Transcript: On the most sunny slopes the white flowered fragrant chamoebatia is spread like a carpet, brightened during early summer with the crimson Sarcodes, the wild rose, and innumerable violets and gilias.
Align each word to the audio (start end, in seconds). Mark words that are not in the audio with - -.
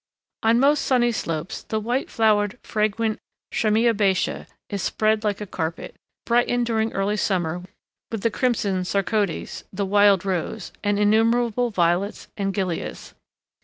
On 0.41 0.55
the 0.55 0.61
most 0.61 0.79
sunny 0.83 1.11
slopes 1.11 1.61
the 1.61 1.79
white 1.79 2.09
flowered 2.09 2.57
fragrant 2.63 3.19
chamoebatia 3.53 4.47
is 4.71 4.81
spread 4.81 5.23
like 5.23 5.39
a 5.39 5.45
carpet, 5.45 5.95
brightened 6.25 6.65
during 6.65 6.91
early 6.93 7.15
summer 7.17 7.61
with 8.11 8.21
the 8.21 8.31
crimson 8.31 8.81
Sarcodes, 8.83 9.61
the 9.71 9.85
wild 9.85 10.25
rose, 10.25 10.71
and 10.83 10.97
innumerable 10.97 11.69
violets 11.69 12.29
and 12.35 12.51
gilias. 12.51 13.13